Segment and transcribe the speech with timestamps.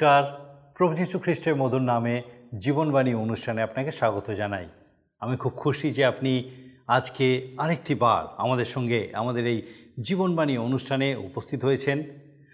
[0.00, 0.24] নমস্কার।
[0.76, 2.22] প্রভু যীশু খ্রিস্টের মধুর নামে
[2.58, 4.68] জীবনবাণী অনুষ্ঠানে আপনাকে স্বাগত জানাই।
[5.20, 6.50] আমি খুব খুশি যে আপনি
[6.86, 7.26] আজকে
[7.58, 9.62] আরেকটি বার আমাদের সঙ্গে আমাদের এই
[10.00, 12.02] জীবনবাণী অনুষ্ঠানে উপস্থিত হয়েছেন।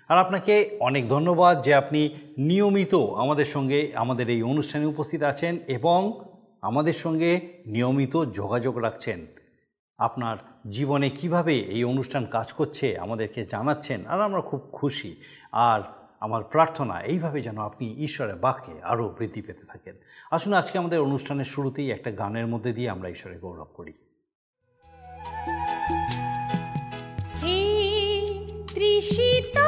[0.08, 2.00] আর আপনাকে অনেক ধন্যবাদ যে আপনি
[2.38, 6.20] নিয়মিত আমাদের সঙ্গে আমাদের এই অনুষ্ঠানে উপস্থিত আছেন এবং
[6.62, 7.30] আমাদের সঙ্গে
[7.66, 9.26] নিয়মিত যোগাযোগ রাখছেন।
[9.98, 10.36] আপনার
[10.70, 15.16] জীবনে কীভাবে এই অনুষ্ঠান কাজ করছে আমাদেরকে জানাচ্ছেন আর আমরা খুব খুশি।
[15.52, 15.80] আর
[16.20, 19.94] আমার প্রার্থনা এইভাবে যেন আপনি ঈশ্বরের বাক্যে আরও বৃদ্ধি পেতে থাকেন।
[20.30, 23.92] আসুন আজকে আমাদের অনুষ্ঠানের শুরুতেই একটা গানের মধ্যে দিয়ে আমরা ঈশ্বরের গৌরব করি।
[28.74, 29.58] তৃষিত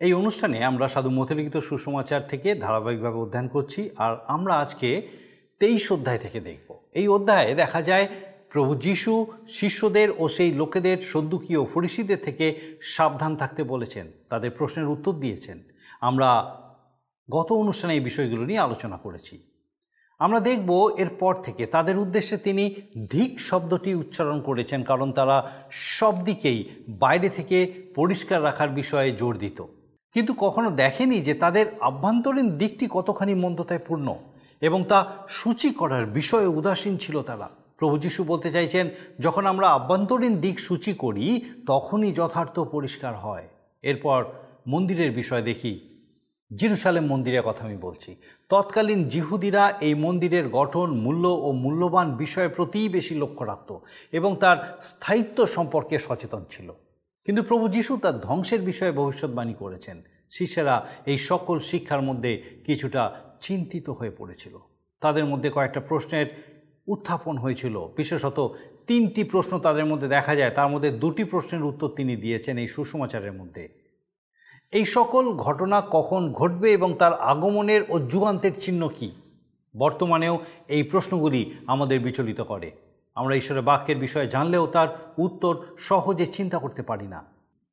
[0.00, 4.88] এই অনুষ্ঠানে আমরা সাধু মথলিখিত সুসমাচার থেকে ধারাবাহিকভাবে অধ্যয়ন করছি আর আমরা আজকে
[5.60, 6.68] তেইশ অধ্যায় থেকে দেখব।
[7.00, 8.06] এই অধ্যায়ে দেখা যায়
[8.52, 9.12] প্রভু যিশু
[9.58, 12.46] শিষ্যদের ও সেই লোকেদের সদ্যুকীয় ফরিসিদের থেকে
[12.94, 15.58] সাবধান থাকতে বলেছেন, তাদের প্রশ্নের উত্তর দিয়েছেন।
[16.00, 16.28] আমরা
[17.28, 19.34] গত অনুষ্ঠানে এই বিষয়গুলো নিয়ে আলোচনা করেছি।
[20.20, 20.70] আমরা দেখব
[21.02, 22.64] এরপর থেকে তাদের উদ্দেশ্যে তিনি
[23.10, 25.36] ধিক শব্দটি উচ্চারণ করেছেন, কারণ তারা
[25.98, 26.60] সব দিকেই
[27.02, 27.58] বাইরে থেকে
[27.98, 29.60] পরিষ্কার রাখার বিষয়ে জোর দিত।
[30.12, 34.14] কিন্তু কখনো দেখেনি যে তাদের আভ্যন্তরীণ দিকটি কতখানি মন্দতায় পূর্ণ
[34.60, 40.36] এবং তা সূচি করার বিষয়ে উদাসীন ছিল তারা। প্রভু যিশু বলতে চাইছেন, যখন আমরা আভ্যন্তরীণ
[40.36, 43.48] দিক সূচি করি, তখনই যথার্থ পরিষ্কার হয়।
[43.82, 44.24] এরপর
[44.66, 45.80] মন্দিরের বিষয় দেখি।
[46.56, 48.16] জিরুসালেম মন্দিরের কথা আমি বলছি।
[48.48, 53.78] তৎকালীন জিহুদিরা এই মন্দিরের গঠন, মূল্য ও মূল্যবান বিষয়ের প্রতিই বেশি লক্ষ্য রাখত
[54.12, 56.72] এবং তার স্থায়িত্ব সম্পর্কে সচেতন ছিল।
[57.30, 63.90] কিন্তু প্রভু যিশু তার ধ্বংসের বিষয়ে ভবিষ্যৎবাণী করেছেন। শিষ্যেরা এই সকল শিক্ষার মধ্যে কিছুটা চিন্তিত
[63.90, 64.58] হয়ে পড়েছিল।
[65.00, 66.26] তাদের মধ্যে কয়েকটা প্রশ্নের
[66.86, 72.16] উত্থাপন হয়েছিল। বিশেষত তিনটি প্রশ্ন তাদের মধ্যে দেখা যায়। তার মধ্যে দুটি প্রশ্নের উত্তর তিনি
[72.16, 73.68] দিয়েছেন এই সুসমাচারের মধ্যে।
[74.72, 79.10] এই সকল ঘটনা কখন ঘটবে এবং তার আগমনের ও যুগান্তের চিহ্ন কী?
[79.76, 80.38] বর্তমানেও
[80.68, 84.88] এই প্রশ্নগুলি আমাদের বিচলিত করে। আমরা ঈশ্বরের বাক্যের বিষয়ে জানলেও তার
[85.18, 87.24] উত্তর সহজে চিন্তা করতে পারি না।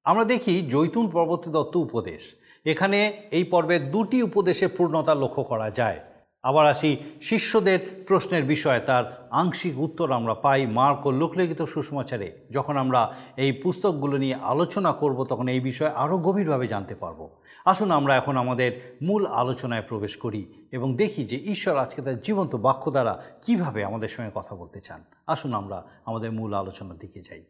[0.04, 6.00] আমরা দেখি জৈতুন পর্বত দত্ত উপদেশ। এখানে এই পর্বে দুটি উপদেশের পূর্ণতা লক্ষ্য করা যায়।
[6.44, 12.78] আবার আসি শিষ্যদের প্রশ্নের বিষয়ে। তার আংশিক উত্তর আমরা পাই মার্ক ও লোকলিখিত সুসমাচারে যখন
[12.78, 17.20] আমরা এই পুস্তকগুলো নিয়ে আলোচনা করব, তখন এই বিষয়ে আরও গভীরভাবে জানতে পারব।
[17.66, 22.56] আসুন আমরা এখন আমাদের মূল আলোচনায় প্রবেশ করি এবং দেখি যে ঈশ্বর আজকে তার জীবন্ত
[22.56, 27.44] বাক্য দ্বারা কীভাবে আমাদের সঙ্গে কথা বলতে চান। আসুন আমরা আমাদের মূল আলোচনার দিকে যাই।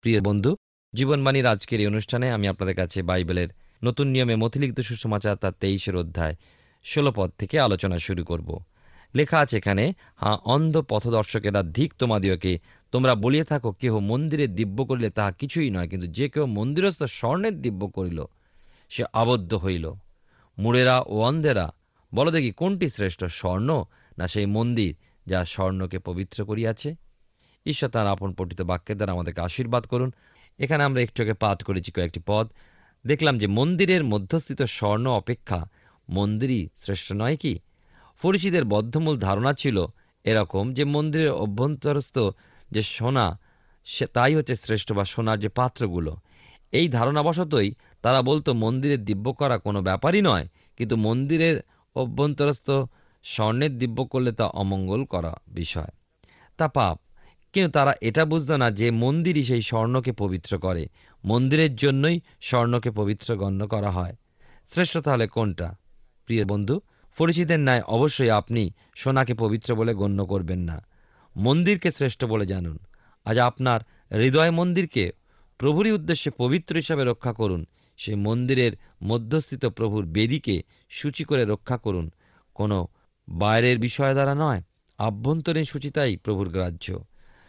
[0.00, 0.56] প্রিয় বন্ধু,
[0.94, 3.48] জীবনবাণীর আজকের এই অনুষ্ঠানে আমি আপনাদের কাছে বাইবেলের
[3.84, 6.34] নতুন নিয়মে মথিলিখিত সুষমাচার তার তেইশের অধ্যায়
[6.86, 8.48] ষোলো পদ থেকে আলোচনা শুরু করব।
[9.14, 9.84] লেখা আছে এখানে,
[10.16, 12.58] হা অন্ধ পথদর্শকেরা ধিক তোমাদিওকে,
[12.92, 17.62] তোমরা বলিয়ে থাকো, কেহ মন্দিরে দিব্য করিলে তাহা কিছুই নয়, কিন্তু যে কেউ মন্দিরস্থ স্বর্ণের
[17.62, 18.24] দিব্য করিল,
[18.90, 19.92] সে আবদ্ধ হইল।
[20.58, 21.66] মুড়েরা ও অন্ধেরা,
[22.14, 23.84] বলো দেখি কোনটি শ্রেষ্ঠ, স্বর্ণ
[24.18, 24.94] না সেই মন্দির
[25.26, 26.94] যা স্বর্ণকে পবিত্র করিয়াছে?
[27.66, 30.12] ঈশ্বর তার আপন পঠিত বাক্যের দ্বারা আমাদেরকে আশীর্বাদ করুন।
[30.58, 32.46] এখানে আমরা একটুকে পাঠ করেছি কয়েকটি পদ।
[33.06, 35.68] দেখলাম যে মন্দিরের মধ্যস্থিত স্বর্ণ অপেক্ষা
[36.08, 37.58] মন্দিরই শ্রেষ্ঠ, নয় কি?
[38.22, 39.76] ফরিসিদের বদ্ধমূল ধারণা ছিল
[40.24, 42.16] এরকম যে মন্দিরের অভ্যন্তরস্থ
[42.70, 43.38] যে সোনা,
[43.86, 46.16] সে তাই হচ্ছে শ্রেষ্ঠ বা সোনার যে পাত্রগুলো।
[46.72, 47.70] এই ধারণাবশতই
[48.02, 51.56] তারা বলতো মন্দিরের দিব্য করা কোনো ব্যাপারই নয়, কিন্তু মন্দিরের
[51.96, 52.70] অভ্যন্তরস্থ
[53.24, 55.92] স্বর্ণের দিব্য করলে তা অমঙ্গল করা বিষয়।
[56.58, 56.96] তা পাপ,
[57.52, 60.88] কিন্তু তারা এটা বুঝতো না যে মন্দিরই সেই স্বর্ণকে পবিত্র করে।
[61.24, 64.16] মন্দিরের জন্যই স্বর্ণকে পবিত্র গণ্য করা হয়।
[64.70, 65.76] শ্রেষ্ঠ তাহলে কোনটা?
[66.26, 66.80] প্রিয় বন্ধু
[67.18, 70.76] ফরিচিদের ন্যায় অবশ্যই আপনি সোনাকে পবিত্র বলে গণ্য করবেন না।
[71.36, 72.78] মন্দিরকে শ্রেষ্ঠ বলে জানুন।
[73.24, 73.80] আজ আপনার
[74.12, 75.12] হৃদয় মন্দিরকে
[75.58, 82.10] প্রভুরই উদ্দেশ্যে পবিত্র হিসাবে রক্ষা করুন। সেই মন্দিরের মধ্যস্থিত প্রভুর বেদিকে সূচি করে রক্ষা করুন।
[82.54, 82.86] কোনো
[83.28, 84.62] বাইরের বিষয় দ্বারা নয়,
[84.98, 86.86] আভ্যন্তরীণ সূচিতাই প্রভুর গ্রাহ্য।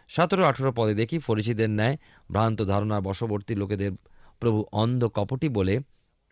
[0.08, 1.96] সতেরো আঠেরো পদে দেখি ফরিসিদের ন্যায়
[2.30, 3.92] ভ্রান্ত ধারণা বশবর্তী লোকেদের
[4.40, 5.80] প্রভু অন্ধ কপটি বলে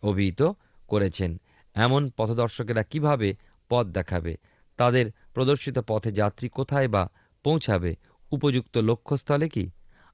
[0.02, 0.40] অভিহিত
[0.88, 1.40] করেছেন।
[1.76, 3.34] এমন পথদর্শকেরা কীভাবে
[3.68, 4.36] পথ দেখাবে?
[4.76, 7.08] তাদের প্রদর্শিত পথে যাত্রী কোথায় বা
[7.44, 7.96] পৌঁছাবে?
[8.30, 9.70] উপযুক্ত লক্ষ্যস্থলে কি?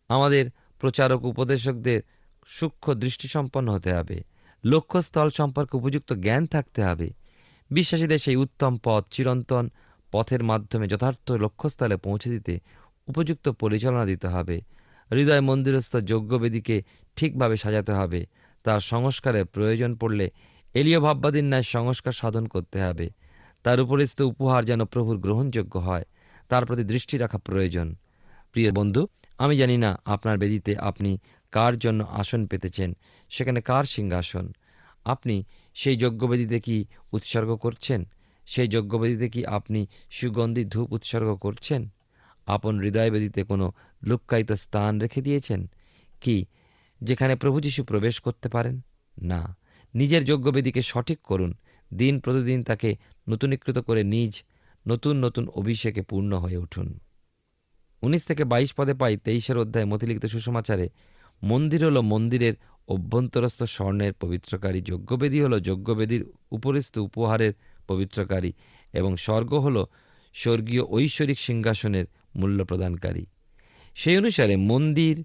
[0.09, 0.51] আমাদের
[0.81, 2.01] প্রচারক উপদেশকদের
[2.47, 4.23] সূক্ষ্ম দৃষ্টিসম্পন্ন হতে হবে।
[4.65, 7.11] লক্ষ্যস্থল সম্পর্কে উপযুক্ত জ্ঞান থাকতে হবে।
[7.71, 9.71] বিশ্বাসীদের সেই উত্তম পথ চিরন্তন
[10.13, 12.61] পথের মাধ্যমে যথার্থ লক্ষ্যস্থলে পৌঁছে দিতে
[13.09, 14.61] উপযুক্ত পরিচালনা দিতে হবে।
[15.13, 16.83] হৃদয় মন্দিরস্থ যজ্ঞবেদীকে
[17.17, 18.27] ঠিকভাবে সাজাতে হবে।
[18.65, 20.31] তার সংস্কারের প্রয়োজন পড়লে
[20.75, 23.11] এলীয় ভাববাদীর ন্যায় সংস্কার সাধন করতে হবে।
[23.63, 26.05] তার উপরিস্থ উপহার যেন প্রভুর গ্রহণযোগ্য হয়,
[26.49, 27.95] তার প্রতি দৃষ্টি রাখা প্রয়োজন।
[28.53, 29.07] প্রিয় বন্ধু,
[29.39, 31.19] আমি জানি না আপনার বেদিতে আপনি
[31.53, 32.97] কার জন্য আসন পেতেছেন,
[33.29, 34.53] সেখানে কার সিংহাসন?
[35.05, 38.05] আপনি সেই যজ্ঞবেদীতে কি উৎসর্গ করছেন?
[38.47, 41.89] সেই যজ্ঞবেদীতে কি আপনি সুগন্ধি ধূপ উৎসর্গ করছেন?
[42.47, 43.73] আপন হৃদয়বেদীতে কোনো
[44.03, 45.71] লুক্কায়িত স্থান রেখে দিয়েছেন?
[46.21, 46.45] কি,
[47.03, 48.81] যেখানে প্রভু যীশু প্রবেশ করতে পারেন?
[49.23, 49.57] না।
[49.95, 51.55] নিজের যজ্ঞবেদীকে সঠিক করুন।
[51.95, 52.97] দিন প্রতিদিন তাকে
[53.29, 54.43] নতুনীকৃত করে নিজ
[54.89, 56.99] নতুন নতুন অভিষেকে পূর্ণ হয়ে উঠুন।
[58.03, 60.89] উনিশ থেকে বাইশ পদে পাই তেইশের অধ্যায় মতিলিখিত সুসমাচারে
[61.43, 62.55] মন্দির হল মন্দিরের
[62.89, 67.53] অভ্যন্তরস্থ স্বর্ণের পবিত্রকারী যজ্ঞবেদী হল যজ্ঞবেদীর উপরিস্থ উপহারের
[67.89, 68.53] পবিত্রকারী
[68.93, 69.85] এবং স্বর্গ হল
[70.33, 72.05] স্বর্গীয় ঐশ্বরিক সিংহাসনের
[72.37, 73.27] মূল্য প্রদানকারী।
[73.95, 75.25] সেই অনুসারে মন্দির,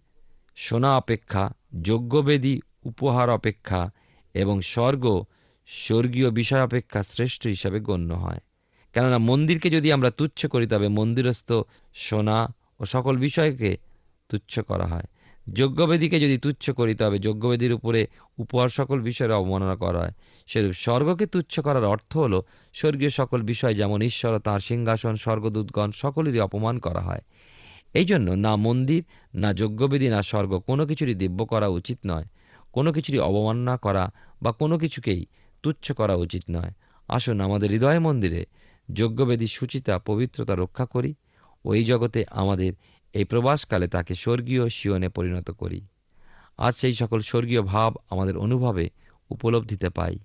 [0.55, 3.91] সোনা অপেক্ষা, যজ্ঞবেদী উপহার অপেক্ষা
[4.37, 5.23] এবং স্বর্গ
[5.67, 8.39] স্বর্গীয় বিষয় অপেক্ষা শ্রেষ্ঠ হিসাবে গণ্য হয়।
[8.93, 11.53] কেননা মন্দিরকে যদি আমরা তুচ্ছ করি, তবে মন্দিরস্থ
[11.95, 13.77] সোনা ও সকল বিষয়কে
[14.29, 15.03] তুচ্ছ করা হয়।
[15.53, 18.07] যজ্ঞবেদীকে যদি তুচ্ছ করি, তবে যজ্ঞবেদীর উপরে
[18.37, 20.11] উপহার সকল বিষয়ের অবমাননা করা হয়।
[20.47, 22.41] সেরূপ স্বর্গকে তুচ্ছ করার অর্থ হল,
[22.73, 27.21] স্বর্গীয় সকল বিষয় যেমন ঈশ্বর তাঁর সিংহাসন, স্বর্গদূতগণ, সকলেরই অপমান করা হয়।
[27.93, 29.03] এই জন্য না মন্দির,
[29.35, 32.25] না যজ্ঞবেদী, না স্বর্গ কোনো কিছুরই দিব্য করা উচিত নয়।
[32.71, 34.11] কোনো কিছুরই অবমাননা করা
[34.41, 35.25] বা কোনো কিছুকেই
[35.63, 36.71] তুচ্ছ করা উচিত নয়।
[37.07, 38.45] আসুন আমাদের হৃদয় মন্দিরে
[38.93, 41.13] যজ্ঞবেদী সুচিতা পবিত্রতা রক্ষা করি।
[41.65, 42.73] ও এই জগতে আমাদের
[43.13, 45.81] এই প্রবাসকালে তাকে স্বর্গীয় শিয়নে পরিণত করি।
[46.57, 48.89] আজ সেই সকল স্বর্গীয় ভাব আমাদের অনুভবে
[49.29, 50.19] উপলব্ধিতে পাই।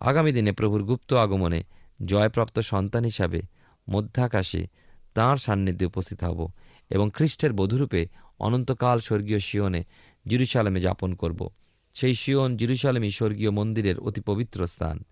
[0.00, 1.62] আগামী দিনে প্রভুর গুপ্ত আগমনে
[2.04, 3.42] জয়প্রাপ্ত সন্তান হিসাবে
[3.90, 4.66] মধ্যাকাশে
[5.14, 6.48] তাঁর সান্নিধ্যে উপস্থিত হব
[6.90, 8.06] এবং খ্রিস্টের বধূরূপে
[8.38, 9.84] অনন্তকাল স্বর্গীয় শিয়নে
[10.26, 11.48] জিরুসালামে যাপন করব।
[11.94, 15.04] সেই শিয়ন জিরুসালামই স্বর্গীয় মন্দিরের অতি পবিত্র স্থান।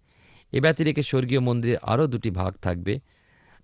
[0.53, 3.01] এ ব্যতিরেকে স্বর্গীয় মন্দিরে আরও দুটি ভাগ থাকবে,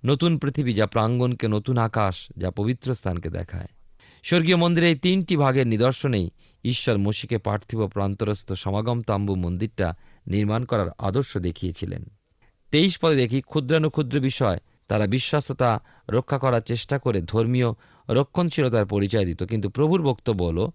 [0.04, 3.70] নতুন পৃথিবী যা প্রাঙ্গণকে নতুন আকাশ, যা পবিত্র স্থানকে দেখায়।
[4.22, 6.30] স্বর্গীয় মন্দিরে এই তিনটি ভাগের নিদর্শনেই
[6.64, 9.94] ঈশ্বর মসিকে পার্থিব প্রান্তরস্থ সমাগম তাম্বু মন্দিরটা
[10.26, 12.02] নির্মাণ করার আদর্শ দেখিয়েছিলেন।
[12.72, 17.68] তেইশ পদে দেখি ক্ষুদ্রানুক্ষুদ্র বিষয়, তারা বিশ্বস্ততা রক্ষা করার চেষ্টা করে ধর্মীয়
[18.08, 20.72] রক্ষণশীলতার পরিচয় দিত, কিন্তু প্রভুর বক্তব্য হলো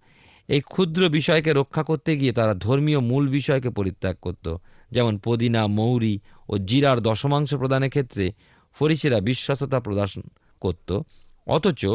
[0.48, 4.56] এই ক্ষুদ্র বিষয়কে রক্ষা করতে গিয়ে তারা ধর্মীয় মূল বিষয়কে পরিত্যাগ করত।
[4.90, 6.18] যেমন পদিনা, মৌরি
[6.48, 8.32] ও জিরার দশমাংশ প্রদানের ক্ষেত্রে
[8.72, 10.22] ফরিসিরা বিশ্বস্ততা প্রদর্শন
[10.60, 11.00] করত।
[11.46, 11.86] অথচ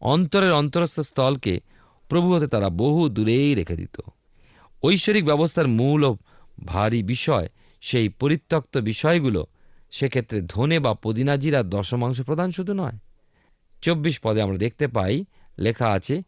[0.00, 1.60] অন্তরের অন্তরস্থ স্থলকে
[2.08, 4.00] প্রভু হতে তারা বহু দূরেই রেখে দিত।
[4.84, 6.16] ঐশ্বরিক ব্যবস্থার মূল ও
[6.64, 7.48] ভারী বিষয়
[7.80, 9.46] সেই পরিত্যক্ত বিষয়গুলো।
[9.90, 12.98] সেক্ষেত্রে ধনে বা পদিনা জিরার দশমাংশ প্রদান শুধু নয়।
[13.82, 15.24] চব্বিশ পদে আমরা দেখতে পাই,
[15.58, 16.22] লেখা আছে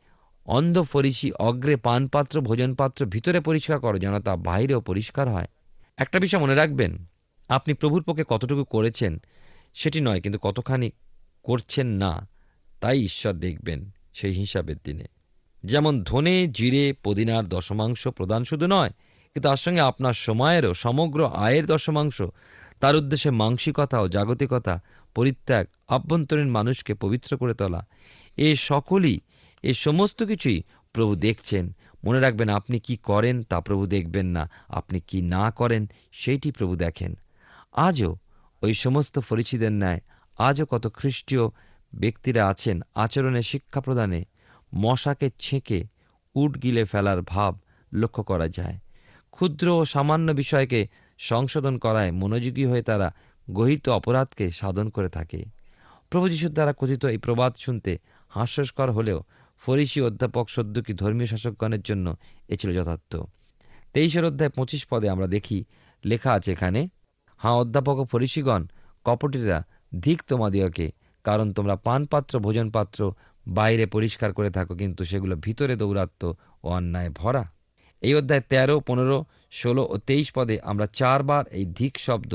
[0.47, 5.47] অন্ধ ফরিসি অগ্রে পানপাত্র, ভোজনপাত্র ভিতরে পরিষ্কার করো যেন তা বাইরেও পরিষ্কার হয়।
[5.97, 7.07] একটা বিষয় মনে রাখবেন,
[7.49, 9.21] আপনি প্রভুর পক্ষে কতটুকু করেছেন
[9.75, 10.91] সেটি নয়, কিন্তু কতখানি
[11.43, 12.29] করছেন না,
[12.81, 15.05] তাই ঈশ্বর দেখবেন সেই হিসাবের দিনে।
[15.65, 18.91] যেমন ধনে, জিরে, পদিনার দশমাংশ প্রদান শুধু নয়,
[19.37, 22.23] কিন্তু তার সঙ্গে আপনার সময়েরও সমগ্র আয়ের দশমাংশ,
[22.81, 24.81] তার উদ্দেশ্যে মাংসিকতা ও জাগতিকতা,
[25.15, 27.87] পরিত্যাগ, আভ্যন্তরীণ মানুষকে পবিত্র করে তোলা,
[28.37, 29.21] এ সকলই
[29.63, 35.01] এ সমস্ত কিছুই প্রভু দেখছেন। মনে রাখবেন, আপনি কি করেন তা প্রভু দেখবেন না, আপনি
[35.01, 37.15] কি না করেন সেইটি প্রভু দেখেন।
[37.73, 38.17] আজও
[38.63, 40.01] ওই সমস্ত পরিচিতের ন্যায়,
[40.39, 41.49] আজও কত খ্রিস্টীয়
[41.95, 44.25] ব্যক্তিরা আছেন আচরণে শিক্ষা প্রদানে
[44.75, 45.85] মশাকে ছেঁকে
[46.35, 47.59] উট গিলে ফেলার ভাব
[47.95, 48.79] লক্ষ্য করা যায়।
[49.31, 53.15] ক্ষুদ্র ও সামান্য বিষয়কে সংশোধন করায় মনোযোগী হয়ে তারা
[53.51, 55.45] গহিত অপরাধকে সাধন করে থাকে।
[56.11, 57.99] প্রভু যিশুর দ্বারা কথিত এই প্রবাদ শুনতে
[58.29, 59.23] হাস্যস্কর হলেও
[59.67, 62.07] ফরিসি অধ্যাপক সদ্যকি ধর্মীয় শাসকগণের জন্য
[62.49, 63.13] এ ছিল যথার্থ।
[63.93, 65.59] তেইশের অধ্যায় পঁচিশ পদে আমরা দেখি,
[66.05, 66.81] লেখা আছে এখানে,
[67.41, 68.63] হাঁ, অধ্যাপক ও ফরিসিগণ,
[69.05, 69.59] কপটিরা
[70.01, 70.87] ধিক তোমাদিওকে
[71.25, 73.01] কারণ তোমরা পানপাত্র, ভোজনপাত্র
[73.47, 76.23] বাইরে পরিষ্কার করে থাকো, কিন্তু সেগুলো ভিতরে দৌরাত্ম
[76.65, 77.45] ও অন্যায় ভরা।
[78.03, 79.19] এই অধ্যায় তেরো, পনেরো,
[79.53, 82.33] ষোলো ও তেইশ পদে আমরা চারবার এই ধিক শব্দ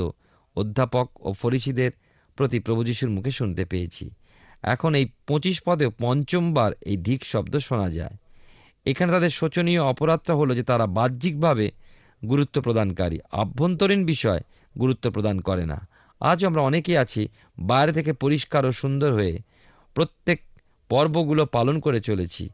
[0.56, 1.92] অধ্যাপক ও ফরিসিদের
[2.38, 4.04] প্রতি প্রভু যিশুর মুখে শুনতে পেয়েছি।
[4.62, 8.16] এখন এই পঁচিশ পদেও পঞ্চমবার এই ধিক শব্দ শোনা যায়।
[8.86, 11.70] এখানে তাদের শোচনীয় অপরাধটা হলো যে তারা বাহ্যিকভাবে
[12.28, 14.40] গুরুত্ব প্রদানকারী। আভ্যন্তরীণ বিষয়
[14.78, 15.88] গুরুত্ব প্রদান করে না।
[16.20, 17.28] আজ আমরা অনেকেই আছি
[17.58, 19.38] বাইরে থেকে পরিষ্কার ও সুন্দর হয়ে
[19.94, 20.42] প্রত্যেক
[20.88, 22.48] পর্বগুলো পালন করে চলেছি।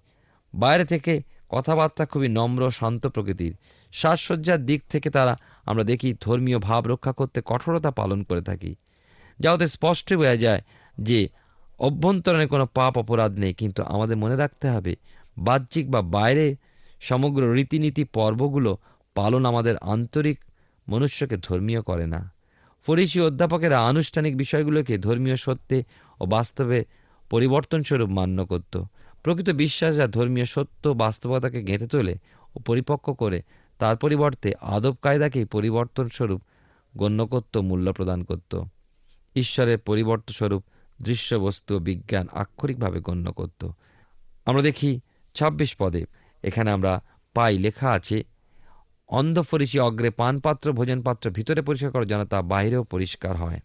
[0.55, 3.55] বাইরে থেকে কথাবার্তা খুবই নম্র, শান্ত প্রকৃতির।
[3.93, 5.37] সাজসজ্জার দিক থেকে তারা,
[5.67, 8.75] আমরা দেখি, ধর্মীয় ভাব রক্ষা করতে কঠোরতা পালন করে থাকি।
[9.41, 10.63] যা ওদের স্পষ্ট বোঝা যায়
[10.99, 11.29] যে
[11.79, 14.97] অভ্যন্তরণে কোনো পাপ অপরাধ নেই, কিন্তু আমাদের মনে রাখতে হবে,
[15.39, 16.57] বাহ্যিক বা বাইরে
[17.01, 18.79] সমগ্র রীতিনীতি পর্বগুলো
[19.15, 20.39] পালন আমাদের আন্তরিক
[20.89, 22.31] মনুষ্যকে ধর্মীয় করে না।
[22.87, 25.83] ফরিসি অধ্যাপকেরা আনুষ্ঠানিক বিষয়গুলোকে ধর্মীয় সত্যে
[26.21, 26.85] ও বাস্তবে
[27.31, 28.83] পরিবর্তনস্বরূপ মান্য করত।
[29.23, 32.15] প্রকৃত বিশ্বাস যা ধর্মীয় সত্য বাস্তবতাকে গেঁথে তোলে
[32.57, 33.43] ও পরিপক্ক করে,
[33.79, 36.41] তার পরিবর্তে আদব কায়দাকেই পরিবর্তনস্বরূপ
[36.97, 38.53] গণ্য করত, মূল্য প্রদান করত।
[39.37, 40.63] ঈশ্বরের পরিবর্তস্বরূপ
[41.03, 43.63] দৃশ্যবস্তু বিজ্ঞান আক্ষরিকভাবে গণ্য করত।
[44.47, 45.01] আমরা দেখি
[45.37, 46.03] ছাব্বিশ পদে,
[46.45, 46.93] এখানে আমরা
[47.37, 48.23] পাই লেখা আছে,
[49.09, 53.61] অন্ধ ফরিসি অগ্রে পানপাত্র, ভোজনপাত্র ভিতরে পরিষ্কার করার জন্য তা বাইরেও পরিষ্কার হয়।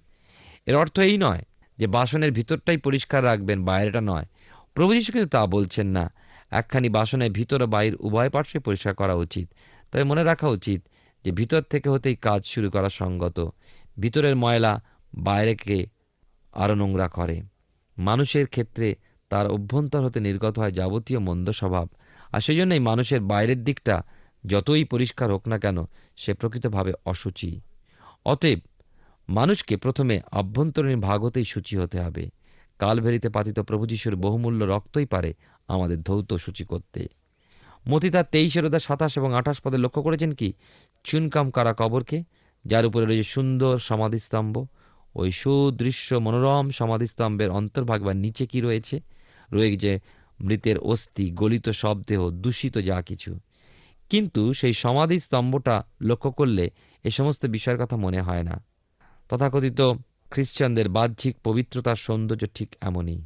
[0.68, 1.44] এর অর্থ এই নয়
[1.78, 4.26] যে বাসনের ভিতরটাই পরিষ্কার রাখবেন, বাইরেটা নয়।
[4.74, 6.06] প্রভু কিন্তু তা বলছেন না।
[6.52, 9.48] একখানি বাসনের ভিতর ও বাইর উভয় পার্শ্বে পরিষ্কার করা উচিত।
[9.92, 10.82] তবে মনে রাখা উচিত
[11.26, 13.38] যে ভিতর থেকে হতেই কাজ শুরু করা সঙ্গত।
[14.00, 14.74] ভিতরের ময়লা
[15.14, 15.78] বাইরেকে
[16.54, 17.42] আরও নোংরা করে।
[17.98, 18.96] মানুষের ক্ষেত্রে
[19.30, 21.90] তার অভ্যন্তর হতে নির্গত হয় যাবতীয় মন্দ স্বভাব।
[22.32, 24.04] আর সেই জন্যই মানুষের বাইরের দিকটা
[24.46, 25.78] যতই পরিষ্কার হোক না কেন
[26.18, 27.62] সে প্রকৃতভাবে অসুচি।
[28.26, 28.60] অতএব
[29.30, 32.30] মানুষকে প্রথমে আভ্যন্তরীণ ভাগ হতেই সূচি হতে হবে।
[32.80, 35.34] কালভেরিতে পাতিত প্রভু যিশুর বহুমূল্য রক্তই পারে
[35.68, 37.08] আমাদের ধৌত সূচি করতে।
[37.90, 40.54] মতি তার তেইশের ওদা সাতাশ এবং আঠাশ পদে লক্ষ্য করেছেন কি?
[41.04, 42.24] চুনকাম কারা কবরকে,
[42.66, 44.66] যার উপরে রয়েছে সুন্দর সমাধিস্তম্ভ
[45.16, 49.00] ওই সুদৃশ্য মনোরম সমাধিস্তম্ভের অন্তর্ভাগ বা নিচে কি রয়েছে?
[49.52, 50.00] রয়েছে
[50.42, 53.40] মৃতের অস্থি, গলিত শবদেহ দূষিত যা কিছু।
[54.10, 56.72] কিন্তু সেই সমাধি স্তম্ভটা লক্ষ্য করলে
[57.04, 58.64] এ সমস্ত বিষয়ের কথা মনে হয় না।
[59.30, 59.82] তথাকথিত
[60.32, 63.22] খ্রিস্টানদের বাহ্যিক পবিত্রতার সৌন্দর্য ঠিক এমনই।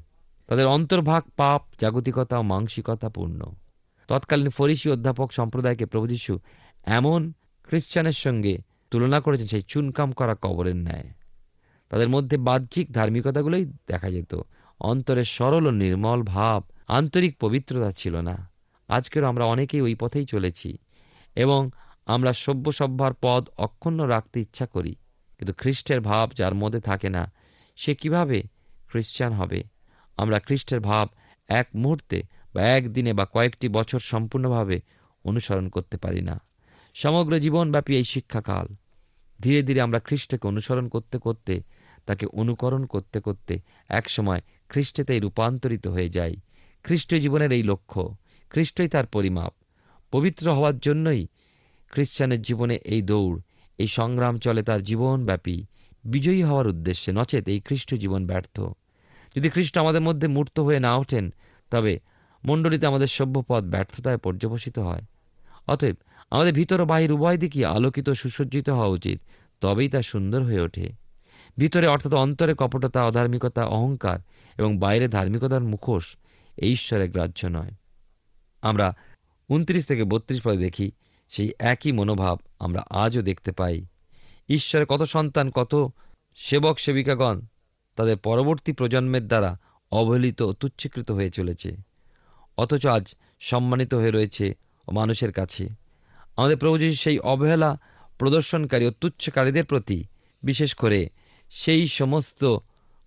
[0.47, 3.41] তাদের অন্তর্ভাগ পাপ, জাগতিকতা ও মাংসিকতা পূর্ণ
[4.07, 6.39] তৎকালীন ফরিসি অধ্যাপক সম্প্রদায়কে প্রভু যীশু
[6.85, 8.57] এমন খ্রিস্টানের সঙ্গে
[8.91, 11.13] তুলনা করেছেন সেই চুনকাম করা কবরের ন্যায়।
[11.89, 14.35] তাদের মধ্যে বাহ্যিক ধার্মিকতাগুলোই দেখা যেত।
[14.79, 18.49] অন্তরের সরল ও নির্মল ভাব, আন্তরিক পবিত্রতা ছিল না।
[18.87, 20.77] আজকেরও আমরা অনেকেই ওই পথেই চলেছি
[21.35, 21.69] এবং
[22.05, 24.95] আমরা সভ্য সভ্যার পদ অক্ষুণ্ণ রাখতে ইচ্ছা করি।
[25.37, 27.31] কিন্তু খ্রিস্টের ভাব যার মধ্যে থাকে না,
[27.75, 28.43] সে কীভাবে
[28.87, 29.63] খ্রিস্টান হবে?
[30.17, 31.09] আমরা খ্রিস্টের ভাব
[31.47, 34.81] এক মুহূর্তে বা একদিনে বা কয়েকটি বছর সম্পূর্ণভাবে
[35.23, 36.41] অনুসরণ করতে পারি না।
[36.93, 38.75] সমগ্র জীবনব্যাপী এই শিক্ষাকাল।
[39.41, 41.63] ধীরে ধীরে আমরা খ্রিস্টকে অনুসরণ করতে করতে
[42.07, 43.53] তাকে অনুকরণ করতে করতে
[43.89, 46.33] একসময় খ্রিস্টেতেই রূপান্তরিত হয়ে যাই
[46.83, 48.01] খ্রিস্ট জীবনের এই লক্ষ্য,
[48.51, 49.53] খ্রিস্টই তার পরিমাপ।
[50.13, 51.21] পবিত্র হওয়ার জন্যই
[51.91, 53.37] খ্রিস্টানের জীবনে এই দৌড়,
[53.77, 55.57] এই সংগ্রাম চলে তার জীবনব্যাপী।
[56.05, 58.57] বিজয়ী হওয়ার উদ্দেশ্যে নচেত এই খ্রিস্ট জীবন ব্যর্থ।
[59.35, 61.25] যদি খ্রিস্ট আমাদের মধ্যে মূর্ত হয়ে না ওঠেন,
[61.71, 61.93] তবে
[62.43, 65.03] মণ্ডলীতে আমাদের সভ্যপদ ব্যর্থতায় পর্যবসিত হয়।
[65.67, 65.95] অতএব
[66.31, 69.17] আমাদের ভিতর বাহির উভয় দিকই আলোকিত সুসজ্জিত হওয়া উচিত,
[69.61, 70.87] তবেই তা সুন্দর হয়ে ওঠে।
[71.57, 74.19] ভিতরে অর্থাৎ অন্তরে কপটতা, অধার্মিকতা, অহংকার
[74.57, 76.15] এবং বাইরে ধার্মিকতার মুখোশ
[76.57, 77.71] এই ঈশ্বরের গ্রাহ্য নয়।
[78.61, 78.95] আমরা
[79.49, 80.91] উনত্রিশ থেকে বত্রিশ পদে দেখি,
[81.29, 83.85] সেই একই মনোভাব আমরা আজও দেখতে পাই।
[84.49, 85.87] ঈশ্বরের কত সন্তান, কত
[86.35, 87.41] সেবক সেবিকাগণ
[87.95, 89.57] তাদের পরবর্তী প্রজন্মের দ্বারা
[89.91, 91.75] অবহেলিত তুচ্ছীকৃত হয়ে চলেছে।
[92.57, 94.53] অথচ আজ সম্মানিত হয়ে রয়েছে
[94.93, 95.69] মানুষের কাছে।
[96.37, 97.77] আমাদের প্রভু সেই অবহেলা
[98.19, 100.03] প্রদর্শনকারী ও তুচ্ছকারীদের প্রতি
[100.43, 101.09] বিশেষ করে
[101.49, 102.57] সেই সমস্ত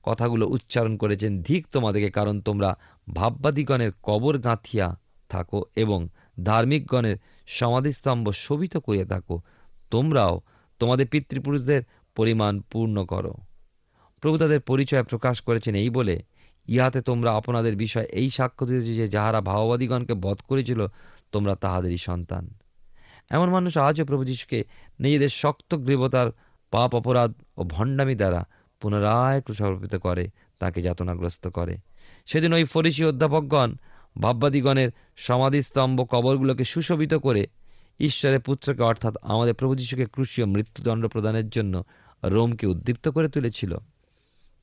[0.02, 2.76] কথাগুলো উচ্চারণ করেছেন ধিক তোমাদেরকে, কারণ তোমরা
[3.14, 4.96] ভাববাদীগণের কবর গাঁথিয়া
[5.28, 6.08] থাকো এবং
[6.44, 7.16] ধার্মিকগণের
[7.46, 9.40] সমাধিস্তম্ভ শোভিত করিয়া থাকো।
[9.90, 10.40] তোমরাও
[10.78, 11.82] তোমাদের পিতৃপুরুষদের
[12.16, 13.34] পরিমাণ পূর্ণ করো।
[14.20, 16.22] প্রভু তাদের পরিচয় প্রকাশ করেছেন এই বলে,
[16.68, 20.86] ইহাতে তোমরা আপনাদের বিষয় এই সাক্ষ্য দিতেছ যে যাহারা ভাওবাদীগণকে বধ করেছিল,
[21.32, 22.54] তোমরা তাহাদেরই সন্তান।
[23.30, 24.64] এমন মানুষ আজও প্রভু যীশুকে
[25.00, 26.30] নিজেদের শক্ত গ্রীবতার
[26.70, 28.44] পাপ অপরাধ ও ভণ্ডামি দ্বারা
[28.80, 31.76] পুনরায় ক্রুশারোপিত করে, তাকে যাতনাগ্রস্ত করে।
[32.26, 33.74] সেদিন ওই ফরিসি অধ্যাপকগণ
[34.20, 37.46] ভাববাদীগণের সমাধিস্তম্ভ কবরগুলোকে সুশোভিত করে
[38.00, 41.84] ঈশ্বরের পুত্রকে, অর্থাৎ আমাদের প্রভু যীশুকে ক্রুশীয় মৃত্যুদণ্ড প্রদানের জন্য
[42.24, 43.76] রোমকে উদ্দীপ্ত করে তুলেছিল।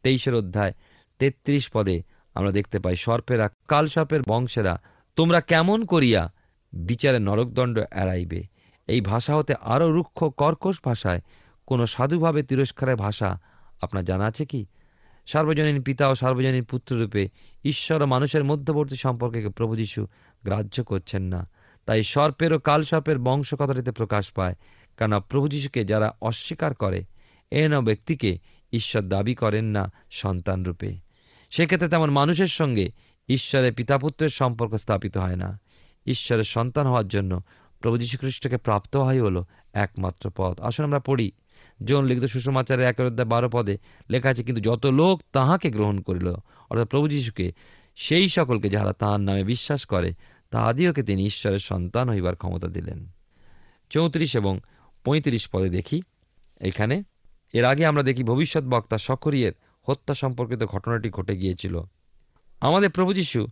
[0.03, 0.73] তেইশের অধ্যায়,
[1.19, 4.81] তেত্রিশ পদে আমরা দেখতে পাই, সর্পেরা কাল সর্পের বংশেরা,
[5.15, 6.33] তোমরা কেমন করিয়া
[6.73, 8.43] বিচারে নরকদণ্ড এড়াইবে?
[8.87, 11.21] এই ভাষা হতে আরও রুক্ষ, কর্কশ ভাষায়
[11.67, 13.39] কোনো সাধুভাবে তিরস্কারের ভাষা
[13.81, 14.65] আপনার জানা আছে কি?
[15.25, 17.29] সার্বজনীন পিতা ও সার্বজনীন পুত্ররূপে
[17.65, 20.07] ঈশ্বর ও মানুষের মধ্যবর্তী সম্পর্কে প্রভু যীশু
[20.43, 21.49] গ্রাহ্য করছেন না।
[21.85, 24.55] তাই সর্পের ও কাল সর্পের বংশ কথাটিতে প্রকাশ পায়,
[24.97, 27.03] কেননা প্রভু যীশুকে যারা অস্বীকার করে,
[27.51, 28.39] এন ব্যক্তিকে
[28.73, 30.95] ঈশ্বর দাবি করেন না সন্তান রূপে।
[31.49, 32.91] সেক্ষেত্রে তেমন মানুষের সঙ্গে
[33.27, 35.59] ঈশ্বরের পিতাপুত্রের সম্পর্ক স্থাপিত হয় না।
[36.05, 37.41] ঈশ্বরের সন্তান হওয়ার জন্য
[37.79, 41.31] প্রভু যীশুখ্রিস্টকে প্রাপ্ত হয় হলো একমাত্র পথ। আসুন আমরা পড়ি
[41.83, 43.77] জন লিখিত সুষমাচারের একের অধ্যায় বারো পদে
[44.09, 46.27] লেখা আছে, কিন্তু যত লোক তাহাকে গ্রহণ করিল,
[46.69, 47.51] অর্থাৎ প্রভু যীশুকে,
[47.95, 50.13] সেই সকলকে যাহারা তাহার নামে বিশ্বাস করে
[50.51, 53.11] তাহাদিওকে তিনি ঈশ্বরের সন্তান হইবার ক্ষমতা দিলেন।
[53.89, 54.59] চৌত্রিশ এবং
[55.03, 56.01] পঁয়ত্রিশ পদে দেখি,
[56.61, 57.03] এখানে,
[57.53, 59.51] এর আগে আমরা দেখি ভবিষ্যৎ বক্তা সকরিয়ের
[59.87, 61.81] হত্যা সম্পর্কিত ঘটনাটি ঘটে গিয়েছিল।
[62.61, 63.47] আমাদের প্রভু যীশু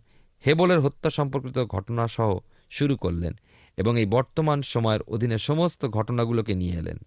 [0.46, 2.38] হেবলের হত্যা সম্পর্কিত ঘটনা সহ
[2.70, 3.34] শুরু করলেন
[3.76, 6.98] এবং এই বর্তমান সময়ের অধীনে সমস্ত ঘটনাগুলোকে নিয়ে এলেন।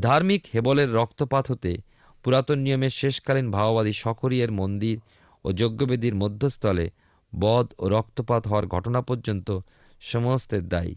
[0.00, 1.76] ধার্মিক হেবলের রক্তপাত হতে
[2.24, 5.00] পুরাতন নিয়মের শেষকালীন ভাওবাদী সকরিয়ের মন্দির
[5.44, 6.90] ও যজ্ঞবেদীর মধ্যস্থলে
[7.38, 9.58] বধ ও রক্তপাত হওয়ার ঘটনা পর্যন্ত
[10.00, 10.94] সমস্তের দায়ী।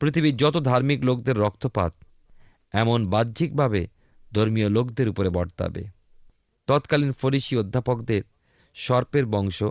[0.00, 1.92] পৃথিবীর যত ধার্মিক লোকদের রক্তপাত,
[2.72, 3.86] এমন বাহ্যিকভাবে
[4.34, 5.84] ধর্মীয় লোকদের উপরে বর্তাবে।
[6.66, 8.22] তৎকালীন ফরিসি অধ্যাপকদের
[8.74, 9.64] সর্পের বংশ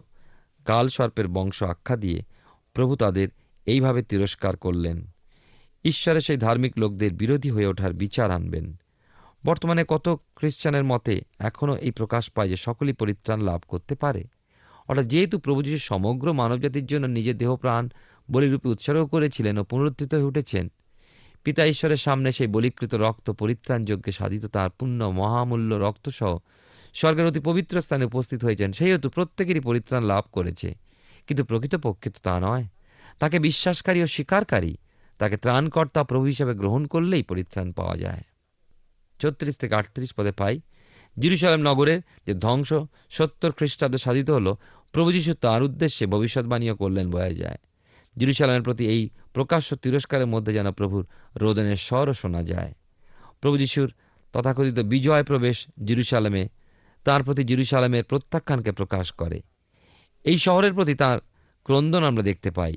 [0.66, 2.22] কাল সর্পের বংশ আখ্যা দিয়ে
[2.74, 3.28] প্রভু তাদের
[3.66, 5.12] এইভাবে তিরস্কার করলেন।
[5.88, 8.76] ঈশ্বরের সেই ধার্মিক লোকদের বিরোধী হয়ে ওঠার বিচার আনবেন।
[9.45, 14.23] বর্তমানে কত খ্রিস্টানের মতে এখনও এই প্রকাশ পায় যে সকলেই পরিত্রাণ লাভ করতে পারে?
[14.88, 17.89] অর্থাৎ যেহেতু প্রভুজীশু সমগ্র মানবজাতির জন্য নিজের দেহপ্রাণ
[18.32, 20.65] বলিরূপে উৎসর্গ করেছিলেন ও পুনরুত্থিত হয়ে উঠেছেন,
[21.43, 26.38] পিতা ঈশ্বরের সামনে সেই বলিকৃত রক্ত পরিত্রাণযোগ্যে সাধিত তার পুণ্য মহামূল্য রক্তসহ
[26.93, 30.69] স্বর্গের অতি পবিত্র স্থানে উপস্থিত হয়েছেন, সেই হেতু প্রত্যেকেরই পরিত্রাণ লাভ করেছে।
[31.28, 32.65] কিন্তু প্রকৃতপক্ষে তো তা নয়।
[33.19, 34.78] তাকে বিশ্বাসকারী ও স্বীকারকারী
[35.18, 38.22] তাকে ত্রাণকর্তা প্রভু হিসাবে গ্রহণ করলেই পরিত্রাণ পাওয়া যায়।
[39.20, 40.62] ছত্রিশ থেকে আটত্রিশ পদে পাই।
[41.20, 42.74] জিরুসালাম নগরের যে ধ্বংস
[43.10, 44.58] সত্তর খ্রিস্টাব্দে সাধিত হলো,
[44.92, 47.58] প্রভু যীশু তাঁর উদ্দেশ্যে ভবিষ্যৎবাণীও করলেন বোঝা যায়।
[48.18, 52.74] জিরুসালামের প্রতি এই প্রকাশ্য তিরস্কারের মধ্যে যেন প্রভুর রোদনের স্বরও শোনা যায়।
[53.42, 53.94] প্রভু যিশুর
[54.34, 56.48] তথাকথিত বিজয় প্রবেশ জিরুসালামে,
[57.04, 59.42] তার প্রতি জিরুসালামের প্রত্যাখ্যানকে প্রকাশ করে।
[60.24, 61.20] এই শহরের প্রতি তার
[61.64, 62.76] ক্রন্দন আমরা দেখতে পাই।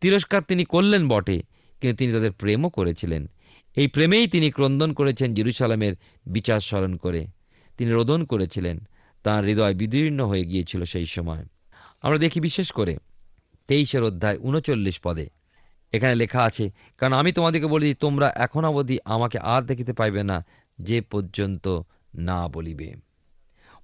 [0.00, 1.42] তিরস্কার তিনি করলেন বটে।
[1.80, 3.28] কিন্তু তিনি তাদের প্রেমও করেছিলেন।
[3.76, 5.94] এই প্রেমেই তিনি ক্রন্দন করেছেন জিরুসালামের
[6.26, 7.26] বিচার স্মরণ করে।
[7.78, 8.76] তিনি রোদন করেছিলেন,
[9.24, 11.44] তাঁর হৃদয় বিদীর্ণ হয়ে গিয়েছিল সেই সময়।
[12.02, 12.96] আমরা দেখি বিশেষ করে
[13.68, 15.26] তেইশের অধ্যায় উনচল্লিশ পদে।
[15.92, 20.46] এখানে লেখা আছে, কারণ আমি তোমাদেরকে বলি তোমরা এখন অবধি আমাকে আর দেখিতে পাইবে না,
[20.78, 21.80] যে পর্যন্ত
[22.14, 22.94] না বলিবে।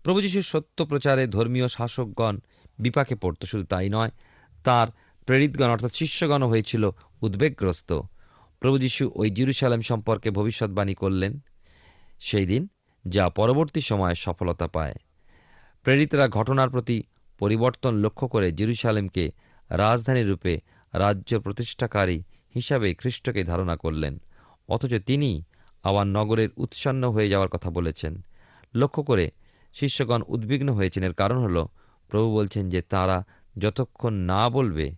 [0.03, 2.35] প্রভু যিশুর সত্য প্রচারে ধর্মীয় শাসকগণ
[2.79, 4.11] বিপাকে পড়ত, শুধু তাই নয়,
[4.65, 4.87] তার
[5.27, 6.91] প্রেরিতগণ অর্থাৎ শিষ্যগণ হয়েছিল
[7.23, 8.01] উদ্বেগগ্রস্ত।
[8.61, 11.39] প্রভু যিশু ওই জিরুসালাম সম্পর্কে ভবিষ্যৎবাণী করলেন
[12.19, 12.69] সেই দিন,
[13.09, 14.95] যা পরবর্তী সময়ে সফলতা পায়।
[15.83, 17.03] প্রেরিতরা ঘটনার প্রতি
[17.39, 19.33] পরিবর্তন লক্ষ্য করে জেরুসালেমকে
[19.71, 20.61] রাজধানী রূপে
[20.93, 22.23] রাজ্য প্রতিষ্ঠাকারী
[22.55, 24.19] হিসাবে খ্রিস্টকে ধারণা করলেন।
[24.69, 25.45] অথচ তিনি
[25.83, 28.21] আবার নগরের উৎসন্ন হয়ে যাওয়ার কথা বলেছেন।
[28.75, 29.31] লক্ষ্য করে
[29.75, 31.67] শিষ্যগণ উদ্বিগ্ন হয়েছেন। এর কারণ হল,
[32.09, 33.25] প্রভু বলছেন যে তারা
[33.59, 34.93] যতক্ষণ না বলবে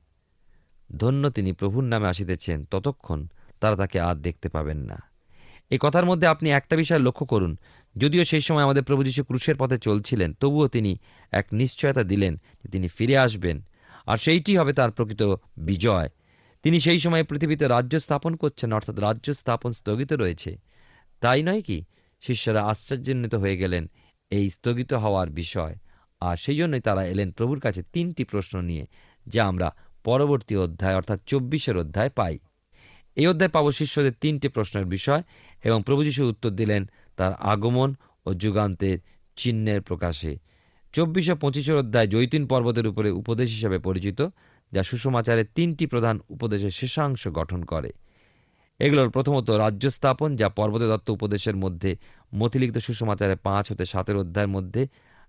[0.96, 3.26] ধন্য তিনি প্রভুর নামে আসিতেছেন, ততক্ষণ
[3.60, 5.02] তারা তাকে আর দেখতে পাবেন না।
[5.70, 7.56] এই কথার মধ্যে আপনি একটা বিষয় লক্ষ্য করুন,
[7.96, 10.98] যদিও সেই সময় আমাদের প্রভু যীশু ক্রুশের পথে চলছিলেন, তবুও তিনি
[11.32, 13.62] এক নিশ্চয়তা দিলেন যে তিনি ফিরে আসবেন,
[14.06, 15.22] আর সেইটি হবে তার প্রকৃত
[15.56, 16.08] বিজয়।
[16.62, 20.58] তিনি সেই সময় পৃথিবীতে রাজ্য স্থাপন করছেন, অর্থাৎ রাজ্য স্থাপন স্থগিত রয়েছে।
[21.20, 21.84] তাই নয় কি?
[22.20, 23.90] শিষ্যরা আশ্চর্যান্বিত হয়ে গেলেন,
[24.30, 25.74] এই স্থগিত হওয়ার বিষয়।
[26.20, 28.86] আর সেই জন্যই তারা এলেন প্রভুর কাছে তিনটি প্রশ্ন নিয়ে,
[29.26, 29.72] যা আমরা
[30.08, 32.34] পরবর্তী অধ্যায়, অর্থাৎ চব্বিশের অধ্যায় পাই।
[33.16, 35.22] এই অধ্যায় পাব শিষ্যদের তিনটি প্রশ্নের বিষয়
[35.68, 36.82] এবং প্রভু যিশু উত্তর দিলেন,
[37.18, 37.90] তার আগমন
[38.26, 38.96] ও যুগান্তের
[39.38, 40.32] চিহ্নের প্রকাশে।
[40.94, 44.20] চব্বিশ ও পঁচিশের অধ্যায় জৈতিন পর্বতের উপরে উপদেশ হিসাবে পরিচিত,
[44.72, 47.90] যা সুষমাচারের তিনটি প্রধান উপদেশের শেষাংশ গঠন করে।
[48.80, 51.90] এগুলোর প্রথমত রাজ্য স্থাপন, যা পর্বত দত্ত উপদেশের মধ্যে
[52.40, 54.82] মতিলিখিত সুষমাচারে পাঁচ হতে সাতের অধ্যায়ের মধ্যে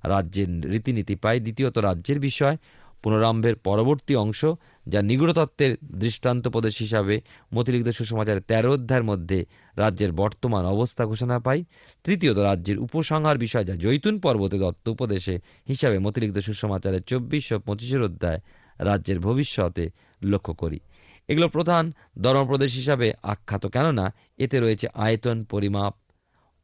[0.04, 2.56] রাজ্যের রীতিনীতি পায়। দ্বিতীয়ত রাজ্যের বিষয়
[3.04, 4.46] পুনরাম্ভের পরবর্তী অংশ,
[4.88, 7.22] যা নিগূঢ় তত্ত্বের দৃষ্টান্তপদেশ হিসাবে
[7.54, 9.46] মতিলিখিত সুসমাচারের তেরো অধ্যায়ের মধ্যে
[9.78, 11.64] রাজ্যের বর্তমান অবস্থা ঘোষণা পায়।
[12.04, 18.02] তৃতীয়ত, রাজ্যের উপসংহার বিষয়, যা জৈতুন পর্বতে দত্ত উপদেশে হিসাবে মতিলিখিত সুসমাচারের চব্বিশ ও পঁচিশের
[18.04, 18.40] অধ্যায়
[18.80, 19.90] রাজ্যের ভবিষ্যতে
[20.22, 20.80] লক্ষ্য করি।
[21.28, 25.96] এগুলো প্রধান ধর্মপ্রদেশ হিসাবে আখ্যাত, কেননা এতে রয়েছে আয়তন, পরিমাপ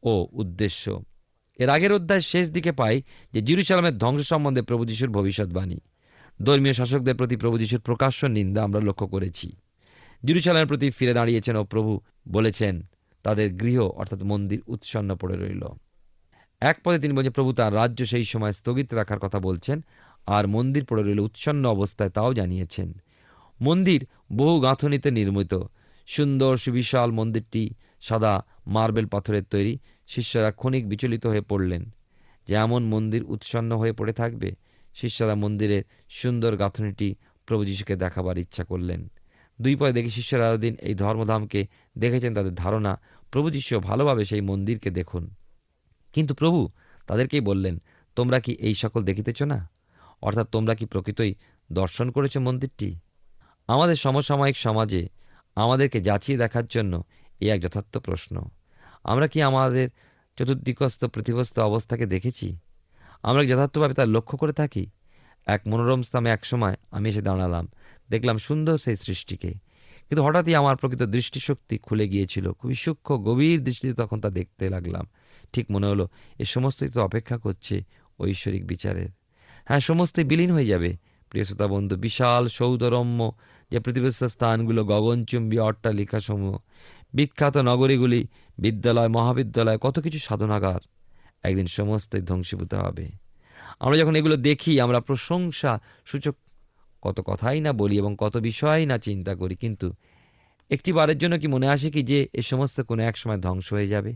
[0.03, 1.01] ও উদ্দেশ্য।
[1.59, 3.01] এর আগের অধ্যায় শেষ দিকে পাই
[3.33, 5.79] যে, জিরুসালামের ধ্বংস সম্বন্ধে প্রভু যিশুর ভবিষ্যৎবাণী।
[6.43, 9.51] ধর্মীয় শাসকদের প্রতি প্রভু যিশুর প্রকাশ্য নিন্দা আমরা লক্ষ্য করেছি।
[10.23, 12.83] জিরুসালামের প্রতি ফিরে দাঁড়িয়েছেন ও প্রভু বলেছেন,
[13.23, 15.63] তাদের গৃহ অর্থাৎ মন্দির উৎসন্ন পড়ে রইল।
[16.61, 19.85] এক পদে তিনি বলছেন, প্রভু তার রাজ্য সেই সময় স্থগিত রাখার কথা বলছেন
[20.25, 22.93] আর মন্দির পড়ে রইল উৎসন্ন অবস্থায় তাও জানিয়েছেন।
[23.61, 25.53] মন্দির বহু গাঁথনিতে নির্মিত।
[26.07, 27.69] সুন্দর সুবিশাল মন্দিরটি
[28.01, 31.89] সাদা মার্বেল পাথরের তৈরি। শিষ্যরা ক্ষণিক বিচলিত হয়ে পড়লেন।
[32.47, 34.55] যে এমন মন্দির উৎসন্ন হয়ে পড়ে থাকবে
[34.95, 39.10] শিষ্যরা মন্দিরের সুন্দর গাঁথনিটি প্রভু যিশুকে দেখাবার ইচ্ছা করলেন।
[39.62, 44.89] দুই পরে দেখি শিষ্যরা দিন এই ধর্মধামকে দেখেছেন, তাদের ধারণা, প্রভু যিশু ভালোভাবে সেই মন্দিরকে
[44.89, 45.36] দেখুন।
[46.13, 46.69] কিন্তু প্রভু
[47.08, 47.81] তাদেরকেই বললেন,
[48.15, 49.69] তোমরা কি এই সকল দেখিতেছ না?
[50.21, 51.36] অর্থাৎ তোমরা কি প্রকৃতই
[51.71, 52.99] দর্শন করেছ মন্দিরটি?
[53.67, 55.10] আমাদের সমসাময়িক সমাজে
[55.55, 57.03] আমাদেরকে যাচিয়ে দেখার জন্য
[57.39, 58.36] এই এক যথার্থ প্রশ্ন।
[59.03, 59.89] আমরা কি আমাদের
[60.38, 62.58] চতুর্দিকস্থ পৃথিবস্থ অবস্থাকে দেখেছি?
[63.25, 64.85] আমরা যথার্থভাবে তার লক্ষ্য করে থাকি?
[65.45, 67.67] এক মনোরম স্থানে এক সময় আমি এসে দাঁড়ালাম।
[68.09, 69.53] দেখলাম সুন্দর সেই সৃষ্টিকে।
[70.09, 75.07] কিন্তু হঠাৎই আমার প্রকৃত দৃষ্টিশক্তি খুলে গিয়েছিল। খুবই সূক্ষ্ম, গভীর দৃষ্টিতে তখন তা দেখতে লাগলাম।
[75.53, 76.07] ঠিক মনে হলো,
[76.39, 77.83] এ সমস্তই তো অপেক্ষা করছে
[78.19, 79.09] ঐশ্বরিক বিচারের।
[79.65, 80.97] হ্যাঁ সমস্তই বিলীন হয়ে যাবে।
[81.29, 83.35] প্রিয় শ্রোতা বন্ধু, বিশাল সৌদরম্য
[83.71, 86.57] যে পৃথিবীস্থ স্থানগুলো, গগনচুম্বী অট্টালিকাসমূহ,
[87.13, 90.79] বিখ্যাত নগরীগুলি, বিদ্যালয়, মহাবিদ্যালয়, কত কিছু সাধনাগার।
[91.47, 93.05] একদিন সমস্তই ধ্বংসীভূত হবে।
[93.84, 95.71] আমরা যখন এগুলো দেখি, আমরা প্রশংসা
[96.10, 96.36] সূচক
[97.03, 99.88] কত কথাই না বলি এবং কত বিষয়ই না চিন্তা করি, কিন্তু
[100.71, 103.88] একটি বারের জন্য কি মনে আসে কি যে এ সমস্ত কোনো এক সময় ধ্বংস হয়ে
[103.88, 104.12] যাবে?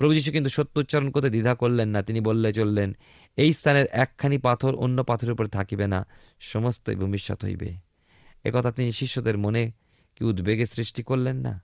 [0.00, 2.90] প্রভু যীশু কিন্তু সত্য উচ্চারণ করতে দ্বিধা করলেন না। তিনি বললে চললেন,
[3.38, 6.00] এই স্থানের একখানি পাথর অন্য পাথরের উপরে থাকিবে না,
[6.40, 7.68] সমস্তই ভূমিষ্যৎ হইবে।
[8.44, 9.62] একথা তিনি শিষ্যদের মনে
[10.16, 11.54] কি উদ্বেগের সৃষ্টি করলেন না?